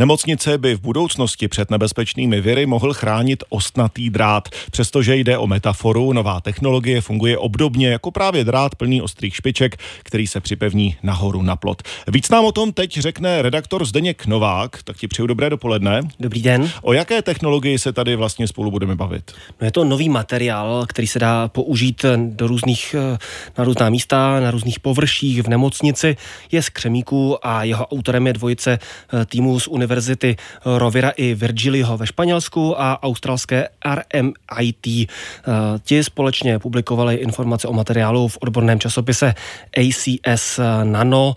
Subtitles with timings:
[0.00, 4.48] Nemocnice by v budoucnosti před nebezpečnými viry mohl chránit ostnatý drát.
[4.70, 10.26] Přestože jde o metaforu, nová technologie funguje obdobně jako právě drát plný ostrých špiček, který
[10.26, 11.82] se připevní nahoru na plot.
[12.08, 16.02] Víc nám o tom teď řekne redaktor Zdeněk Novák, tak ti přeju dobré dopoledne.
[16.20, 16.70] Dobrý den.
[16.82, 19.32] O jaké technologii se tady vlastně spolu budeme bavit?
[19.60, 22.94] No je to nový materiál, který se dá použít do různých,
[23.58, 26.16] na různá místa, na různých površích v nemocnici.
[26.52, 28.78] Je z křemíku a jeho autorem je dvojice
[29.26, 29.89] týmu z univerzity
[30.64, 35.10] Rovira i Virgilio ve Španělsku a australské RMIT.
[35.82, 39.34] Ti společně publikovali informace o materiálu v odborném časopise
[39.76, 41.34] ACS Nano,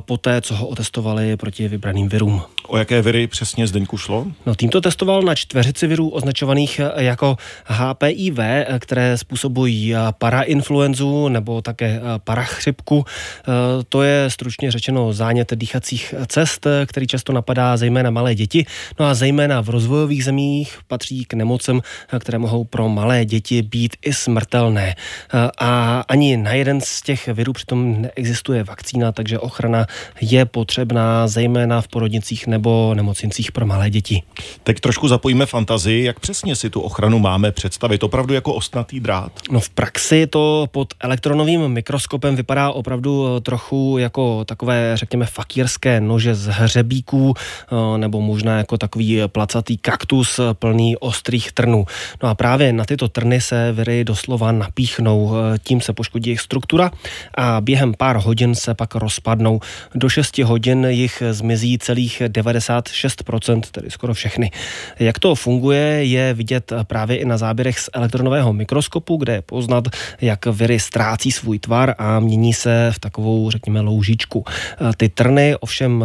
[0.00, 2.53] poté co ho otestovali proti vybraným virům.
[2.68, 4.26] O jaké viry přesně Zdeňku šlo?
[4.46, 8.38] No, tým to testoval na čtveřici virů označovaných jako HPIV,
[8.78, 13.04] které způsobují parainfluenzu nebo také parachřipku.
[13.88, 18.66] To je stručně řečeno zánět dýchacích cest, který často napadá zejména malé děti.
[19.00, 21.80] No a zejména v rozvojových zemích patří k nemocem,
[22.18, 24.94] které mohou pro malé děti být i smrtelné.
[25.58, 29.86] A ani na jeden z těch virů přitom neexistuje vakcína, takže ochrana
[30.20, 34.22] je potřebná zejména v porodnicích nebo nemocnicích pro malé děti.
[34.62, 39.32] Teď trošku zapojíme fantazii, jak přesně si tu ochranu máme představit, opravdu jako ostnatý drát?
[39.50, 46.34] No v praxi to pod elektronovým mikroskopem vypadá opravdu trochu jako takové, řekněme, fakírské nože
[46.34, 51.84] z hřebíků, eh, nebo možná jako takový placatý kaktus plný ostrých trnů.
[52.22, 56.40] No a právě na tyto trny se viry doslova napíchnou, eh, tím se poškodí jejich
[56.40, 56.90] struktura
[57.34, 59.60] a během pár hodin se pak rozpadnou.
[59.94, 64.50] Do 6 hodin jich zmizí celých 96%, tedy skoro všechny.
[64.98, 69.84] Jak to funguje, je vidět právě i na záběrech z elektronového mikroskopu, kde je poznat,
[70.20, 74.44] jak viry ztrácí svůj tvar a mění se v takovou, řekněme, loužičku.
[74.96, 76.04] Ty trny ovšem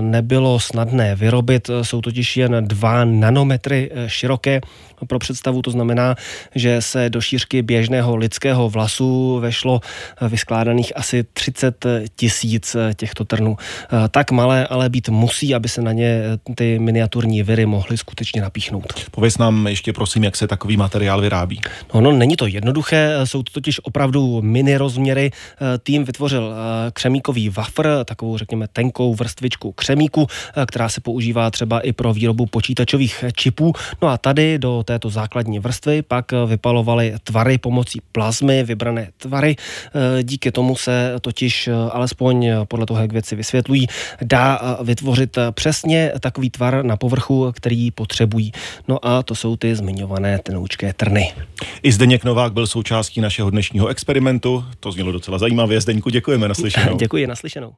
[0.00, 4.60] nebylo snadné vyrobit, jsou totiž jen 2 nanometry široké.
[5.06, 6.14] Pro představu to znamená,
[6.54, 9.80] že se do šířky běžného lidského vlasu vešlo
[10.28, 13.56] vyskládaných asi 30 tisíc těchto trnů.
[14.10, 16.22] Tak malé ale být musí, aby se na ně
[16.54, 18.92] ty miniaturní viry mohly skutečně napíchnout.
[19.10, 21.60] Pověz nám ještě prosím, jak se takový materiál vyrábí.
[21.94, 25.30] No, no není to jednoduché, jsou to totiž opravdu mini rozměry.
[25.82, 26.54] Tým vytvořil
[26.92, 30.26] křemíkový wafer, takovou řekněme tenkou vrstvičku křemíku,
[30.66, 33.72] která se používá třeba i pro výrobu počítačových čipů.
[34.02, 39.56] No a tady do této základní vrstvy pak vypalovaly tvary pomocí plazmy, vybrané tvary.
[40.22, 43.86] Díky tomu se totiž, alespoň podle toho, jak věci vysvětlují,
[44.22, 48.52] dá vytvořit přesně takový tvar na povrchu, který potřebují.
[48.88, 51.32] No a to jsou ty zmiňované tenoučké trny.
[51.82, 54.64] I Zdeněk Novák byl součástí našeho dnešního experimentu.
[54.80, 55.80] To znělo docela zajímavě.
[55.80, 56.96] Zdeňku, děkujeme naslyšenou.
[56.96, 57.72] Děkuji, naslyšenou.